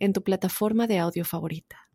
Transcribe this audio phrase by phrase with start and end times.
[0.00, 1.90] en tu plataforma de audio favorita.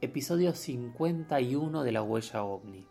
[0.00, 2.86] Episodio 51 de La Huella OVNI.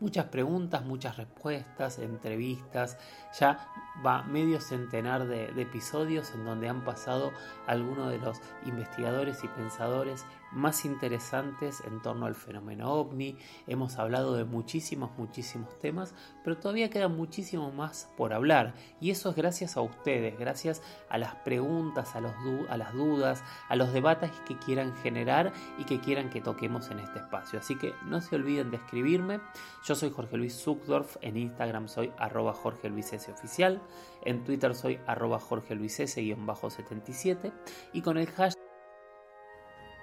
[0.00, 2.96] Muchas preguntas, muchas respuestas, entrevistas,
[3.38, 3.68] ya
[4.04, 7.32] va medio centenar de, episodios en donde han pasado
[7.66, 13.36] algunos de los investigadores y pensadores más interesantes en torno al fenómeno ovni.
[13.66, 16.14] Hemos hablado de muchísimos, muchísimos temas,
[16.44, 18.74] pero todavía queda muchísimo más por hablar.
[19.00, 22.32] Y eso es gracias a ustedes, gracias a las preguntas, a, los
[22.68, 27.00] a las dudas, a los debates que quieran generar y que quieran que toquemos en
[27.00, 27.58] este espacio.
[27.58, 29.40] Así que no se olviden de escribirme.
[29.84, 33.30] Yo soy Jorge Luis Zuckdorf, en Instagram soy arroba Jorge Luis S.
[33.30, 33.80] Oficial,
[34.24, 37.52] en Twitter soy arroba Jorge Luis S-77
[37.92, 38.59] y con el hashtag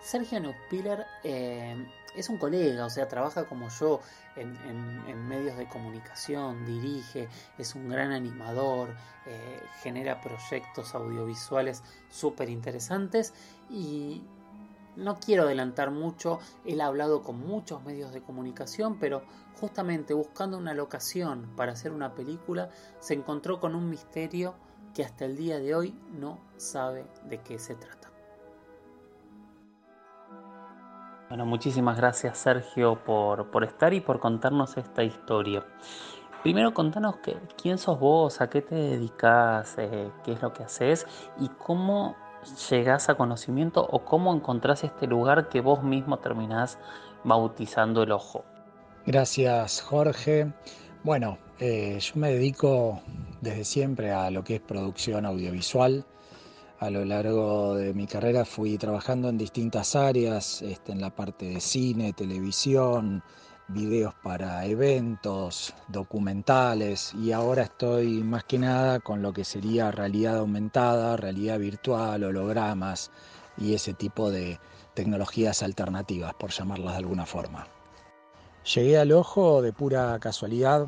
[0.08, 1.76] Sergio Neuspiller eh,
[2.16, 4.00] es un colega, o sea, trabaja como yo
[4.38, 7.28] en, medios de comunicación, dirige,
[7.58, 13.34] es un gran animador, eh, genera proyectos audiovisuales súper interesantes
[13.70, 14.24] y
[14.96, 19.24] no quiero adelantar mucho, él ha hablado con muchos medios de comunicación, pero
[19.60, 22.70] justamente buscando una locación para hacer una película,
[23.02, 24.56] se encontró con un misterio
[24.94, 27.97] que hasta el día de hoy no sabe de qué se trata.
[31.30, 35.66] Bueno, muchísimas gracias Sergio por, estar y por contarnos esta historia.
[36.42, 40.64] Primero contanos que, quién sos vos, a qué te dedicas, eh, qué es lo que
[40.64, 41.06] haces
[41.38, 42.16] y cómo
[42.70, 46.78] llegás a conocimiento o cómo encontrás este lugar que vos mismo terminás
[47.26, 48.46] bautizando el ojo.
[49.06, 50.54] Gracias Jorge.
[51.04, 53.02] Bueno, eh, yo me dedico
[53.42, 56.06] desde siempre a lo que es producción audiovisual
[56.80, 61.46] a lo largo de mi carrera fui trabajando en distintas áreas, este, en la parte
[61.46, 63.24] de cine, televisión,
[63.68, 70.38] videos para eventos, documentales y ahora estoy más que nada con lo que sería realidad
[70.38, 73.12] aumentada, realidad virtual, hologramas
[73.58, 74.60] y ese tipo de
[74.94, 77.68] tecnologías alternativas, por llamarlas de alguna forma.
[78.76, 80.88] Llegué al ojo de pura casualidad.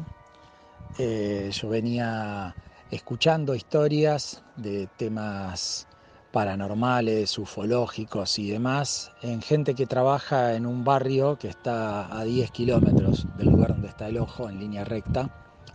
[0.98, 2.56] Eh, yo venía
[2.92, 5.88] escuchando historias de temas
[6.32, 12.52] paranormales, ufológicos y demás, en gente que trabaja en un barrio que está a 10
[12.52, 15.30] kilómetros del lugar donde está el ojo, en línea recta,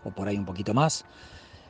[0.04, 1.04] o por ahí un poquito más.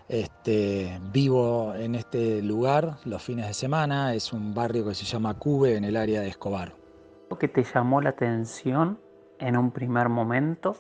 [0.09, 5.35] Este, vivo en este lugar los fines de semana, es un barrio que se llama
[5.35, 6.75] Cube en el área de Escobar.
[7.41, 8.99] ¿Qué te llamó la atención
[9.41, 10.77] en un primer momento?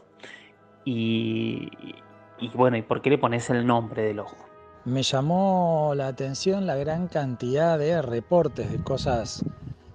[0.84, 1.70] Y
[2.54, 4.36] bueno, ¿y por qué le pones el nombre del ojo?
[4.84, 9.46] Me llamó la atención la gran cantidad de reportes de cosas,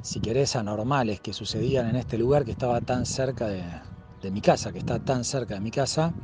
[0.01, 4.71] si querés, anormales que sucedían en este lugar que estaba tan cerca de, mi casa,
[4.71, 6.15] que está tan cerca de mi casa.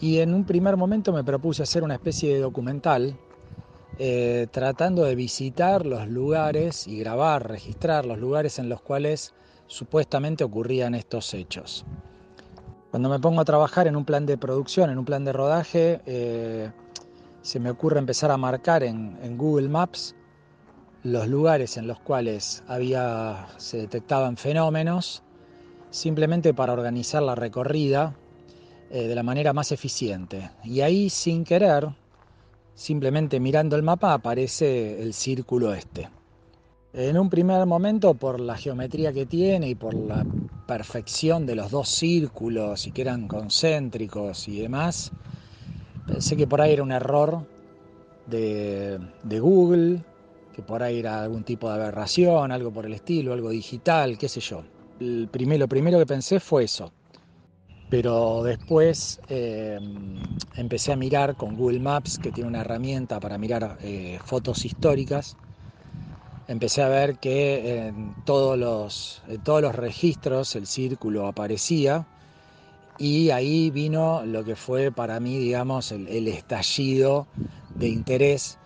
[0.00, 3.16] Y en un primer momento me propuse hacer una especie de documental
[3.96, 9.34] eh, tratando de visitar los lugares y grabar, registrar los lugares en los cuales
[9.68, 11.84] supuestamente ocurrían estos hechos.
[12.90, 16.00] Cuando me pongo a trabajar en un plan de producción, en un plan de rodaje,
[16.06, 16.72] eh,
[17.42, 20.14] se me ocurre empezar a marcar en, Google Maps
[21.02, 25.22] los lugares en los cuales había, se detectaban fenómenos,
[25.90, 28.16] simplemente para organizar la recorrida
[28.90, 30.50] eh, de la manera más eficiente.
[30.64, 31.88] Y ahí, sin querer,
[32.74, 36.08] simplemente mirando el mapa, aparece el círculo este.
[36.92, 40.26] En un primer momento, por la geometría que tiene y por la
[40.66, 45.12] perfección de los dos círculos y que eran concéntricos y demás,
[46.08, 47.46] Pensé que por ahí era un error
[48.26, 48.98] de,
[49.40, 50.02] Google,
[50.54, 54.28] que por ahí era algún tipo de aberración, algo por el estilo, algo digital, qué
[54.28, 54.62] sé yo.
[55.00, 56.90] El lo primero que pensé fue eso.
[57.90, 59.78] Pero después eh,
[60.56, 65.36] empecé a mirar con Google Maps, que tiene una herramienta para mirar eh, fotos históricas.
[66.48, 72.06] Empecé a ver que en todos los, en todos los registros el círculo aparecía
[72.98, 77.28] y ahí vino lo que fue para mí, digamos, el, estallido
[77.76, 78.58] de interés,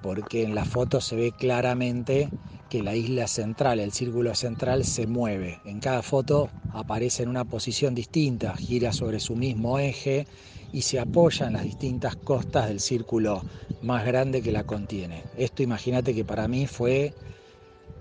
[0.00, 2.28] porque en la foto se ve claramente
[2.68, 5.58] que la isla central, el círculo central, se mueve.
[5.64, 10.28] En cada foto aparece en una posición distinta, gira sobre su mismo eje
[10.72, 13.44] y se apoya en las distintas costas del círculo
[13.82, 15.24] más grande que la contiene.
[15.36, 17.12] Esto imagínate que para mí fue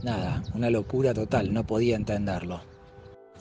[0.03, 2.61] nada, una locura total, no podía entenderlo.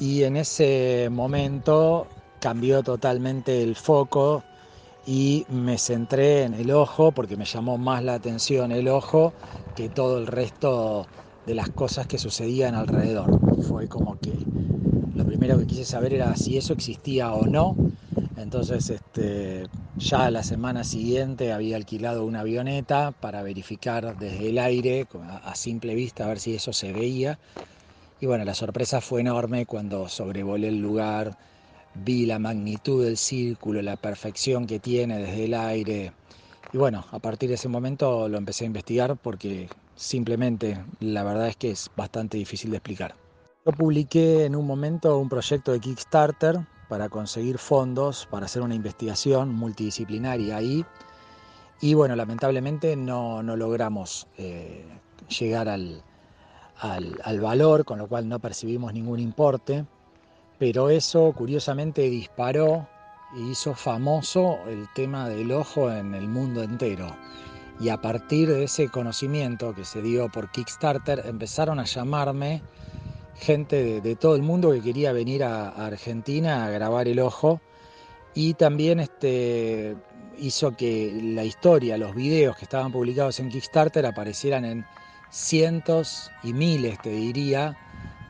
[0.01, 2.07] Y en ese momento
[2.39, 4.45] cambió totalmente el foco
[5.07, 9.35] y me centré en el ojo porque me llamó más la atención el ojo
[9.75, 11.07] que todo el resto
[11.47, 13.31] de las cosas que sucedían alrededor.
[13.69, 14.49] Fue como que
[15.15, 17.77] lo primero que quise saber era si eso existía o no.
[18.37, 19.65] Entonces, este,
[19.99, 25.07] ya la semana siguiente había alquilado una avioneta para verificar desde el aire,
[25.43, 27.39] a simple vista, a ver si eso se veía.
[28.21, 31.37] Y bueno, la sorpresa fue enorme cuando sobrevolé el lugar,
[31.95, 36.13] vi la magnitud del círculo, la perfección que tiene desde el aire.
[36.73, 41.49] Y bueno, a partir de ese momento lo empecé a investigar porque simplemente la verdad
[41.49, 43.15] es que es bastante difícil de explicar.
[43.65, 48.75] Yo publiqué en un momento un proyecto de Kickstarter para conseguir fondos para hacer una
[48.75, 50.85] investigación multidisciplinaria ahí.
[51.81, 54.85] Y bueno, lamentablemente no, logramos eh,
[55.39, 56.03] llegar al,
[56.81, 59.85] al, valor, con lo cual no percibimos ningún importe.
[60.59, 62.89] Pero eso curiosamente disparó
[63.37, 67.15] e hizo famoso el tema del ojo en el mundo entero.
[67.81, 72.63] Y a partir de ese conocimiento que se dio por Kickstarter, empezaron a llamarme
[73.37, 77.61] gente de, todo el mundo que quería venir a, Argentina a grabar el ojo
[78.35, 79.97] y también este,
[80.39, 84.85] hizo que la historia, los videos que estaban publicados en Kickstarter aparecieran en
[85.31, 87.77] cientos y miles, te diría,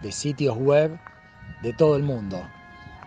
[0.03, 0.99] de sitios web
[1.63, 2.41] de todo el mundo,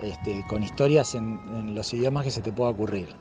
[0.01, 3.15] este, con historias en, los idiomas que se te pueda ocurrir.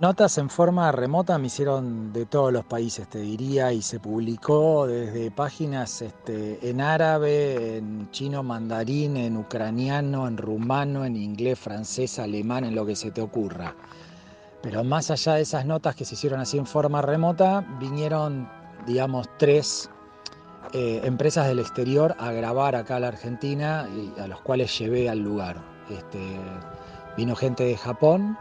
[0.00, 4.86] Notas en forma remota me hicieron de todos los países, te diría, y se publicó
[4.86, 12.18] desde páginas este, en árabe, en chino mandarín, en ucraniano, en rumano, en inglés, francés,
[12.18, 13.74] alemán, en lo que se te ocurra.
[14.62, 18.48] Pero más allá de esas notas que se hicieron así en forma remota, vinieron,
[18.86, 19.90] digamos, tres
[20.74, 25.08] eh, empresas del exterior a grabar acá a la Argentina y a los cuales llevé
[25.08, 25.56] al lugar.
[25.88, 26.18] Este,
[27.16, 28.36] vino gente de Japón,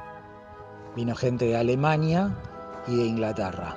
[0.95, 2.31] Vino gente de Alemania
[2.88, 3.75] y de Inglaterra.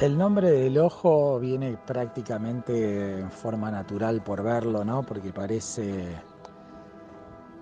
[0.00, 5.02] El nombre del ojo viene prácticamente en forma natural por verlo, ¿no?
[5.02, 6.16] Porque parece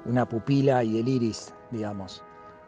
[0.04, 2.22] una pupila y el iris, digamos.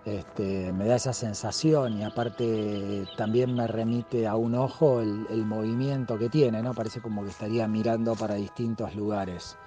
[0.06, 5.44] Este, me da esa sensación y aparte también me remite a un ojo el, el
[5.44, 6.74] movimiento que tiene, ¿no?
[6.74, 9.58] Parece como que estaría mirando para distintos lugares.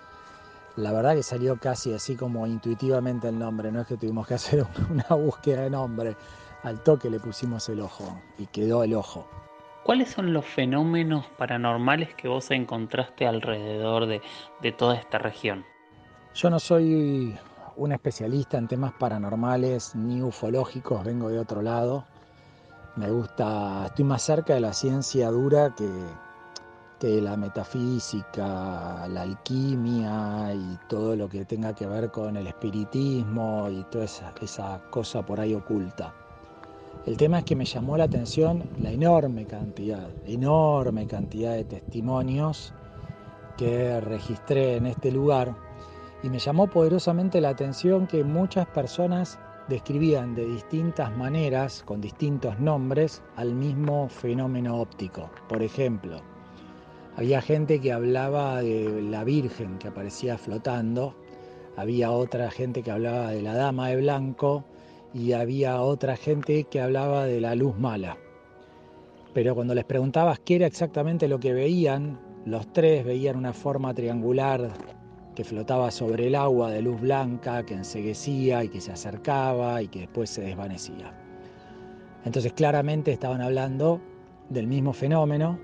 [0.77, 4.33] La verdad que salió casi así como intuitivamente el nombre, no es que tuvimos que
[4.36, 6.15] hacer una búsqueda de nombre.
[6.63, 9.27] Al toque le pusimos el ojo y quedó el ojo.
[9.83, 14.21] ¿Cuáles son los fenómenos paranormales que vos encontraste alrededor de,
[14.62, 15.65] de toda esta región?
[16.33, 17.38] Yo no soy
[17.79, 22.03] un especialista en temas paranormales ni ufológicos, vengo de otro lado.
[22.97, 25.89] Me gusta, estoy más cerca de la ciencia dura que,
[26.99, 33.69] que la metafísica, la alquimia y todo lo que tenga que ver con el espiritismo
[33.69, 36.13] y toda esa, esa cosa por ahí oculta.
[37.05, 42.73] El tema es que me llamó la atención la enorme cantidad, enorme cantidad de testimonios
[43.55, 45.69] que registré en este lugar
[46.24, 52.60] y me llamó poderosamente la atención que muchas personas describían de distintas maneras, con distintos
[52.60, 55.30] nombres, al mismo fenómeno óptico.
[55.48, 56.21] Por ejemplo,
[57.16, 61.16] había gente que hablaba de la Virgen que aparecía flotando,
[61.78, 64.66] había otra gente que hablaba de la Dama de Blanco
[65.14, 68.18] y había otra gente que hablaba de la luz mala.
[69.33, 73.94] Pero cuando les preguntabas qué era exactamente lo que veían, los tres veían una forma
[73.94, 74.71] triangular
[75.39, 79.87] que flotaba sobre el agua de luz blanca, que enseguecía y que se acercaba y
[79.87, 81.17] que después se desvanecía.
[82.25, 84.01] Entonces claramente estaban hablando
[84.49, 85.57] del mismo fenómeno,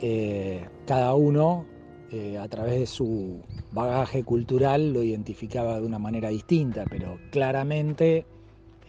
[0.00, 1.66] eh, cada uno
[2.10, 8.24] eh, a través de su bagaje cultural lo identificaba de una manera distinta, pero claramente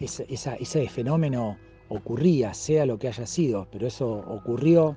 [0.00, 1.58] ese, fenómeno
[1.90, 4.96] ocurría, sea lo que haya sido, pero eso ocurrió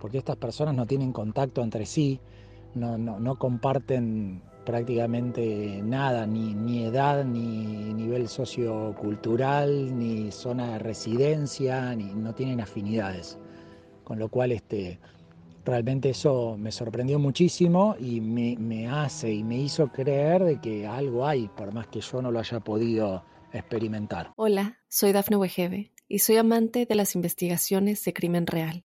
[0.00, 2.18] porque estas personas no tienen contacto entre sí,
[2.74, 12.14] no, comparten prácticamente nada, ni, ni, edad, ni nivel sociocultural, ni zona de residencia, ni
[12.14, 13.38] no tienen afinidades.
[14.04, 14.98] Con lo cual este,
[15.64, 21.24] Realmente eso me sorprendió muchísimo y me, hace y me hizo creer de que algo
[21.24, 24.32] hay, por más que yo no lo haya podido experimentar.
[24.36, 28.84] Hola, soy Dafne Wegebe y soy amante de las investigaciones de crimen real.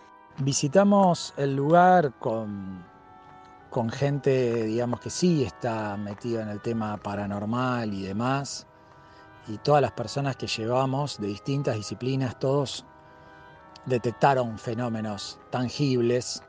[0.43, 2.83] Visitamos el lugar con,
[3.69, 8.65] con gente, digamos que sí está metida en el tema paranormal y demás.
[9.47, 12.83] Y todas las personas que llevamos de distintas disciplinas, todos
[13.85, 16.41] detectaron fenómenos tangibles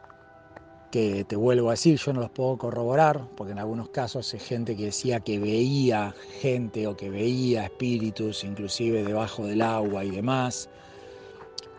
[0.90, 4.40] que te vuelvo a decir, yo no los puedo corroborar, porque en algunos casos hay
[4.40, 10.12] gente que decía que veía gente o que veía espíritus, inclusive debajo del agua y
[10.12, 10.70] demás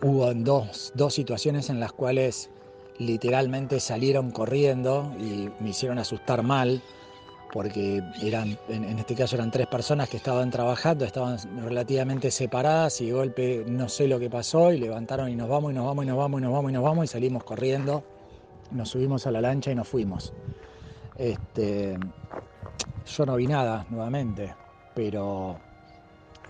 [0.03, 2.49] hubo dos, dos situaciones en las cuales
[2.99, 6.81] literalmente salieron corriendo y me hicieron asustar mal,
[7.53, 13.07] porque eran, en, este caso eran tres personas que estaban trabajando, estaban relativamente separadas y
[13.07, 16.03] de golpe no sé lo que pasó y levantaron y nos vamos y nos vamos
[16.03, 18.03] y nos vamos y nos vamos y nos vamos y salimos corriendo,
[18.71, 20.33] nos subimos a la lancha y nos fuimos.
[21.15, 21.97] Este,
[23.05, 24.53] yo no vi nada nuevamente,
[24.95, 25.59] pero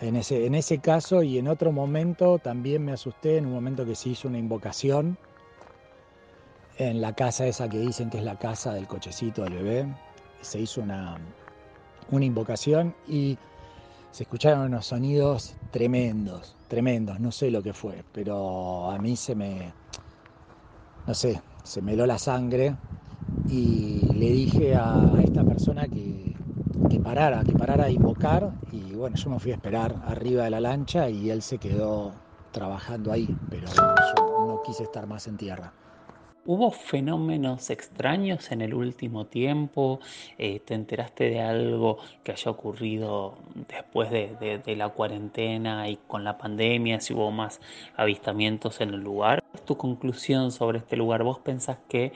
[0.02, 3.86] en ese, en ese caso y en otro momento también me asusté, en un momento
[3.86, 5.18] que se hizo una invocación
[6.78, 9.96] en la casa esa que dicen que es la casa del cochecito del bebé.
[10.42, 11.18] Se hizo una,
[12.12, 13.38] una invocación y
[14.12, 19.36] se escucharon unos sonidos tremendos, tremendos, no sé lo que fue, pero a mí se
[19.36, 19.74] me,
[21.08, 22.76] no sé, se me heló la sangre
[23.48, 26.33] y le dije a esta persona que,
[26.90, 30.50] que parara, que parara a invocar y bueno, yo me fui a esperar arriba de
[30.50, 32.14] la lancha y él se quedó
[32.52, 35.74] trabajando ahí, pero yo no quise estar más en tierra.
[36.46, 40.02] ¿Hubo fenómenos extraños en el último tiempo?
[40.38, 43.38] Eh, ¿Te enteraste de algo que haya ocurrido
[43.70, 47.00] después de, la cuarentena y con la pandemia?
[47.00, 47.62] Si hubo más
[47.96, 49.40] avistamientos en el lugar.
[49.66, 51.24] ¿Tu conclusión sobre este lugar?
[51.24, 52.12] ¿Vos pensás que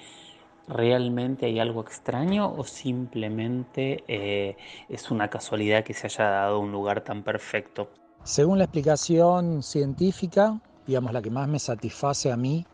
[0.68, 4.58] realmente hay algo extraño o simplemente eh,
[4.90, 7.90] es una casualidad que se haya dado un lugar tan perfecto?
[8.24, 12.66] Según la explicación científica, digamos la que más me satisface a mí,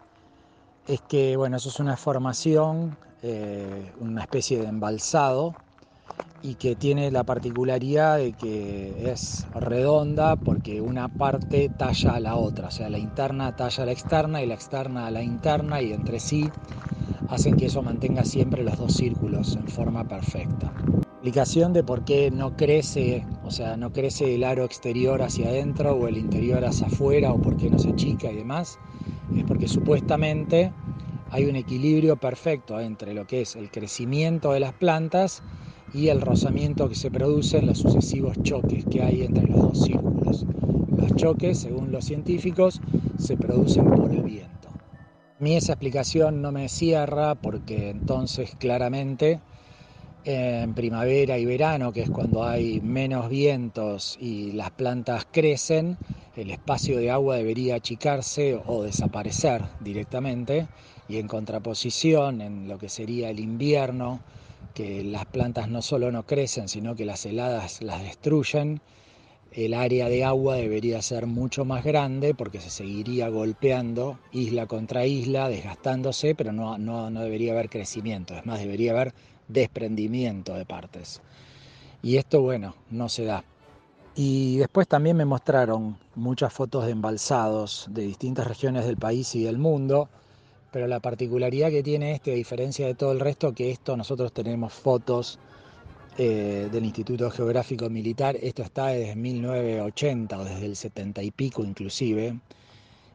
[0.88, 5.56] es que bueno, eso es una formación, eh, una especie de embalsado
[6.42, 12.36] y que tiene la particularidad de que es redonda porque una parte talla a la
[12.36, 15.82] otra, o sea, la interna talla a la externa y la externa a la interna
[15.82, 16.50] y entre sí
[17.30, 20.74] hacen que eso mantenga siempre los dos círculos en forma perfecta.
[21.24, 25.96] Explicación de por qué no crece, o sea, no crece el aro exterior hacia adentro
[25.96, 28.77] o el interior hacia afuera o por qué no se achica y demás,
[29.36, 30.74] es porque supuestamente
[31.32, 35.42] hay un equilibrio perfecto entre lo que es el crecimiento de las plantas
[35.94, 39.84] y el rozamiento que se produce en los sucesivos choques que hay entre los dos
[39.84, 40.46] círculos.
[40.98, 42.82] Los choques, según los científicos,
[43.18, 44.53] se producen por el viento.
[45.40, 49.42] A mí esa explicación no me cierra porque entonces claramente
[50.24, 55.98] en primavera y verano, que es cuando hay menos vientos y las plantas crecen,
[56.36, 60.70] el espacio de agua debería achicarse o desaparecer directamente
[61.08, 64.22] y en contraposición en lo que sería el invierno,
[64.74, 68.82] que las plantas no solo no crecen, sino que las heladas las destruyen,
[69.56, 75.06] el área de agua debería ser mucho más grande porque se seguiría golpeando isla contra
[75.06, 79.14] isla, desgastándose, pero no, no, no debería haber crecimiento, es más, debería haber
[79.48, 81.22] desprendimiento de partes.
[82.02, 83.44] Y esto, bueno, no se da.
[84.16, 89.44] Y después también me mostraron muchas fotos de embalsados de distintas regiones del país y
[89.44, 90.10] del mundo,
[90.72, 94.34] pero la particularidad que tiene este, a diferencia de todo el resto, que esto nosotros
[94.34, 95.40] tenemos fotos
[96.17, 98.38] eh, del Instituto Geográfico Militar.
[98.39, 102.39] Esto está desde 1980 o desde el 70 y pico inclusive.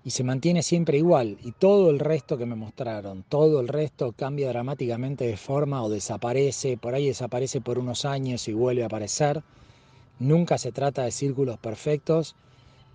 [0.05, 1.39] Y se mantiene siempre igual.
[1.45, 5.89] Y todo el resto que me mostraron, todo el resto cambia dramáticamente de forma o
[5.89, 6.77] desaparece.
[6.77, 9.45] Por ahí desaparece por unos años y vuelve a aparecer.
[10.19, 12.35] Nunca se trata de círculos perfectos.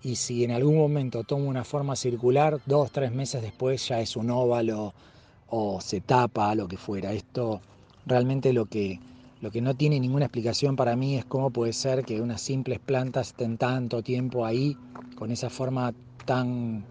[0.02, 4.16] Y si en algún momento toma una forma circular, dos, tres meses después ya es
[4.16, 4.92] un óvalo
[5.48, 7.14] o se tapa, lo que fuera.
[7.14, 7.62] Esto
[8.04, 9.00] realmente lo que
[9.44, 12.80] lo que no tiene ninguna explicación para mí es cómo puede ser que unas simples
[12.80, 14.74] plantas estén tanto tiempo ahí
[15.16, 15.92] con esa forma
[16.24, 16.86] tan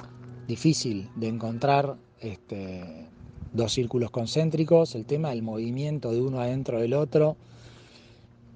[0.47, 3.07] difícil de encontrar este,
[3.53, 7.37] dos círculos concéntricos, el tema del movimiento de uno adentro del otro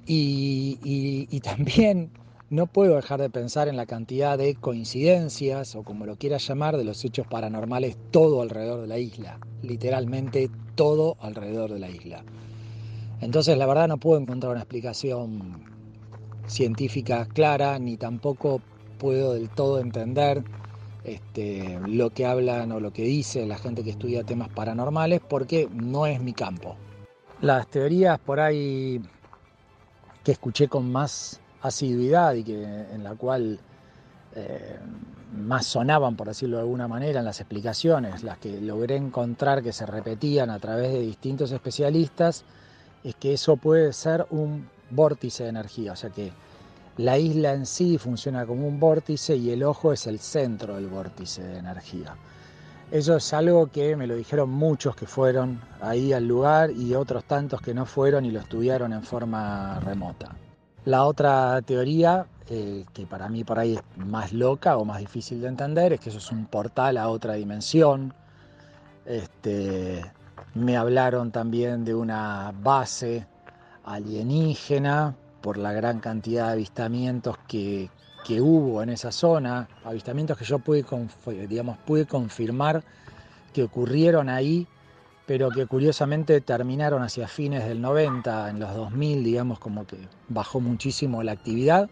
[0.06, 2.12] y, también
[2.52, 6.78] no puedo dejar de pensar en la cantidad de coincidencias, o como lo quieras llamar,
[6.78, 9.40] de los hechos paranormales todo alrededor de la isla.
[9.64, 12.24] Literalmente todo alrededor de la isla.
[13.22, 15.64] Entonces la verdad no puedo encontrar una explicación
[16.48, 18.62] científica clara, ni tampoco
[18.98, 20.44] puedo del todo entender
[21.04, 25.70] este, lo que hablan o lo que dice la gente que estudia temas paranormales, porque
[25.72, 26.76] no es mi campo.
[27.42, 29.02] Las teorías por ahí
[30.24, 33.60] que escuché con más asiduidad y que, en la cual
[34.36, 34.78] eh,
[35.34, 39.74] más sonaban, por decirlo de alguna manera, en las explicaciones, las que logré encontrar que
[39.74, 42.44] se repetían a través de distintos especialistas,
[43.04, 46.32] es que eso puede ser un vórtice de energía, o sea que
[46.98, 50.88] la isla en sí funciona como un vórtice y el ojo es el centro del
[50.88, 52.16] vórtice de energía.
[52.90, 57.26] Eso es algo que me lo dijeron muchos que fueron ahí al lugar y otros
[57.26, 60.36] tantos que no fueron y lo estudiaron en forma remota.
[60.86, 65.42] La otra teoría, eh, que para mí por ahí es más loca o más difícil
[65.42, 68.14] de entender, es que eso es un portal a otra dimensión.
[69.06, 70.04] Este,
[70.58, 73.26] me hablaron también de una base
[73.84, 77.90] alienígena por la gran cantidad de avistamientos que,
[78.26, 80.86] que hubo en esa zona, avistamientos que yo pude,
[81.48, 82.84] digamos, pude confirmar
[83.54, 84.68] que ocurrieron ahí
[85.28, 89.98] pero que curiosamente terminaron hacia fines del 90, en los 2000, digamos, como que
[90.30, 91.90] bajó muchísimo la actividad.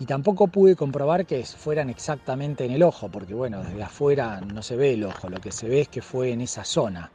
[0.00, 4.62] Y tampoco pude comprobar que fueran exactamente en el ojo, porque bueno, desde afuera no
[4.62, 7.12] se ve el ojo, lo que se ve es que fue en esa zona.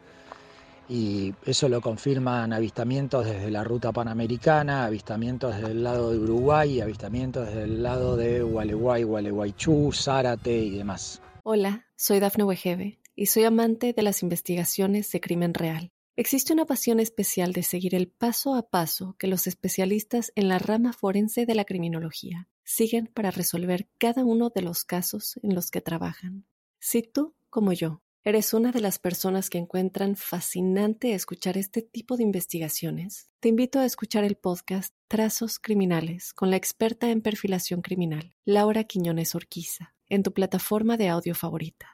[0.89, 6.81] Y eso lo confirman avistamientos desde la ruta panamericana, avistamientos desde el lado de Uruguay,
[6.81, 11.21] avistamientos desde el lado de Gualeguay, Gualeguaychú, Zárate y demás.
[11.43, 15.91] Hola, soy Dafne Wegebe y soy amante de las investigaciones de crimen real.
[16.15, 20.57] Existe una pasión especial de seguir el paso a paso que los especialistas en la
[20.57, 25.69] rama forense de la criminología siguen para resolver cada uno de los casos en los
[25.69, 26.45] que trabajan.
[26.79, 32.17] Si tú, como yo, eres una de las personas que encuentran fascinante escuchar este tipo
[32.17, 37.81] de investigaciones, te invito a escuchar el podcast Trazos Criminales con la experta en perfilación
[37.81, 41.87] criminal, Laura Quiñones Orquiza, en tu plataforma de audio favorita.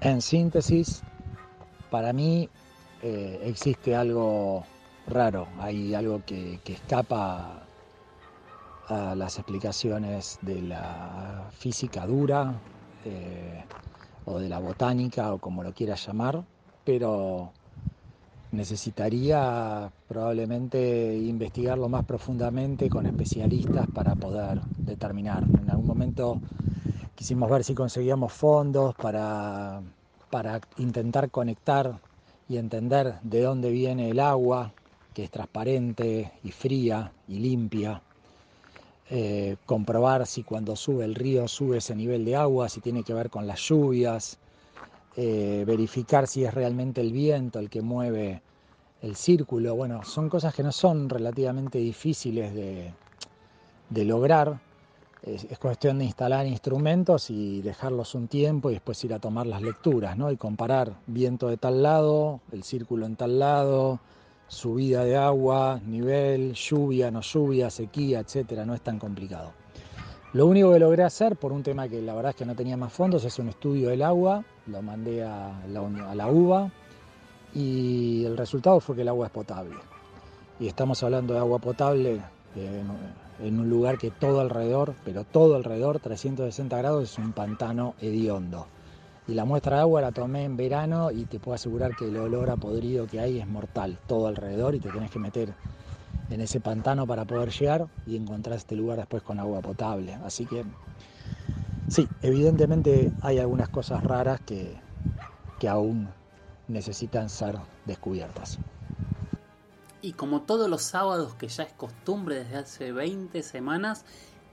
[0.00, 1.02] En síntesis,
[1.90, 2.48] para mí
[3.02, 4.66] eh, existe algo
[5.06, 7.62] raro, hay algo que, escapa
[8.88, 12.60] a las explicaciones de la física dura
[13.04, 13.64] eh,
[14.26, 16.44] o de la botánica o como lo quieras llamar,
[16.84, 17.50] pero
[18.52, 25.44] necesitaría probablemente investigarlo más profundamente con especialistas para poder determinar.
[25.44, 26.38] En algún momento
[27.16, 29.80] Quisimos ver si conseguíamos fondos para,
[30.30, 31.98] para intentar conectar
[32.46, 34.74] y entender de dónde viene el agua,
[35.14, 38.02] que es transparente y fría y limpia.
[39.08, 43.14] Eh, comprobar si cuando sube el río sube ese nivel de agua, si tiene que
[43.14, 44.38] ver con las lluvias,
[45.16, 48.42] eh, verificar si es realmente el viento el que mueve
[49.02, 49.76] el círculo.
[49.76, 54.58] Bueno, son cosas que no son relativamente difíciles de, lograr,
[55.22, 59.62] es, cuestión de instalar instrumentos y dejarlos un tiempo y después ir a tomar las
[59.62, 60.32] lecturas, ¿no?
[60.32, 64.00] Y comparar viento de tal lado, el círculo en tal lado,
[64.48, 69.52] subida de agua, nivel, lluvia, no lluvia, sequía, etcétera, no es tan complicado.
[70.32, 72.76] Lo único que logré hacer, por un tema que la verdad es que no tenía
[72.76, 76.70] más fondos, es un estudio del agua, lo mandé a la, a la UBA
[77.54, 79.76] y el resultado fue que el agua es potable.
[80.60, 82.20] Y estamos hablando de agua potable
[83.42, 88.66] en un lugar que todo alrededor, pero todo alrededor, 360 grados, es un pantano hediondo.
[89.28, 92.16] Y la muestra de agua la tomé en verano y te puedo asegurar que el
[92.16, 95.52] olor a podrido que hay es mortal, todo alrededor, y te tenés que meter
[96.30, 100.14] en ese pantano para poder llegar y encontrar este lugar después con agua potable.
[100.24, 100.64] Así que
[101.88, 104.76] sí, evidentemente hay algunas cosas raras que,
[105.58, 106.08] que aún
[106.68, 108.58] necesitan ser descubiertas.
[110.02, 114.04] Y como todos los sábados, que ya es costumbre desde hace 20 semanas,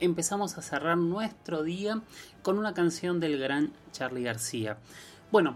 [0.04, 2.02] empezamos a cerrar nuestro día
[2.42, 4.78] con una canción del gran Charlie García.
[5.32, 5.56] Bueno,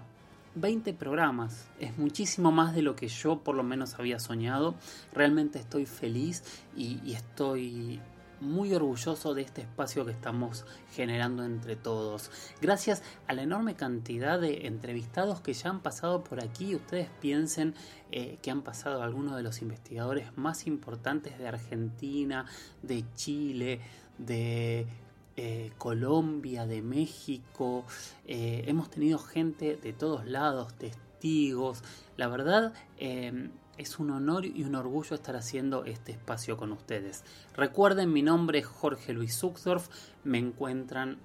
[0.56, 4.76] 20 programas, es muchísimo más de lo que yo por lo menos había soñado.
[5.14, 6.44] Realmente estoy feliz
[6.76, 8.00] y, estoy
[8.40, 12.30] muy orgulloso de este espacio que estamos generando entre todos.
[12.62, 17.74] Gracias a la enorme cantidad de entrevistados que ya han pasado por aquí, ustedes piensen
[18.12, 22.46] eh, que han pasado algunos de los investigadores más importantes de Argentina,
[22.84, 23.82] de Chile,
[24.18, 24.88] de
[25.36, 27.86] eh, Colombia, de México.
[28.26, 31.84] Eh, hemos tenido gente de todos lados, testigos.
[32.16, 37.24] La verdad, eh, es un honor y un orgullo estar haciendo este espacio con ustedes.
[37.56, 39.88] Recuerden, mi nombre es Jorge Luis Zuxdorf.
[40.24, 41.20] Me encuentran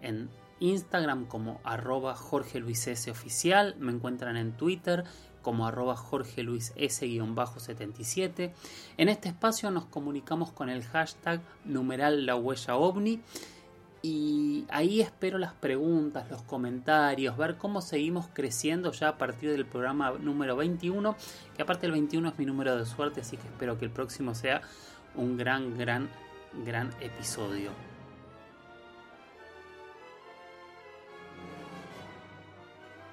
[0.00, 3.76] en Instagram como arroba Jorge Luis S oficial.
[3.78, 5.04] Me encuentran en Twitter
[5.42, 8.52] como arroba Jorge Luis S-77.
[8.96, 13.20] En este espacio nos comunicamos con el hashtag numeral la huella ovni
[14.02, 19.66] y ahí espero las preguntas, los comentarios, ver cómo seguimos creciendo ya a partir del
[19.66, 21.16] programa número 21,
[21.54, 24.34] que aparte el 21 es mi número de suerte, así que espero que el próximo
[24.34, 24.62] sea
[25.14, 26.08] un gran, gran,
[26.64, 27.72] gran episodio.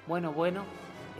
[0.06, 0.64] Bueno, bueno,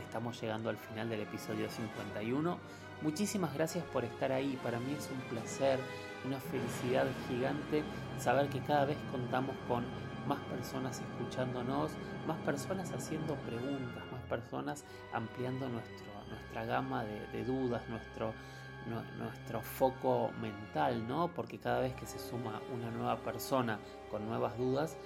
[0.09, 2.57] estamos llegando al final del episodio 51.
[3.03, 5.79] Muchísimas gracias por estar ahí, para mí es un placer
[6.25, 7.83] una felicidad gigante
[8.17, 9.85] saber que cada vez contamos con
[10.27, 11.91] más personas escuchándonos,
[12.27, 18.33] más personas haciendo preguntas, más personas ampliando nuestro, nuestra gama de, dudas, nuestro,
[19.19, 21.27] nuestro foco mental, ¿no?
[21.27, 23.77] Porque cada vez que se suma una nueva persona
[24.09, 24.97] con nuevas dudas,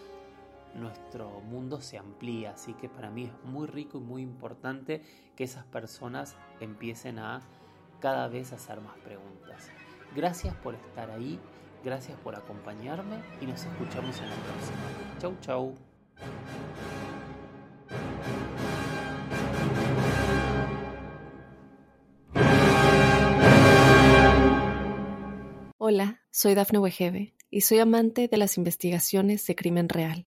[0.76, 2.52] nuestro mundo se amplía.
[2.52, 5.02] Así que para mí es muy rico y muy importante
[5.36, 7.42] que esas personas empiecen a
[8.00, 9.70] cada vez hacer más preguntas.
[10.16, 11.40] Gracias por estar ahí,
[11.84, 14.80] gracias por acompañarme y nos escuchamos en la próxima.
[15.20, 15.76] Chau, chau.
[25.78, 30.28] Hola, soy Dafne Wegebe y soy amante de las investigaciones de crimen real.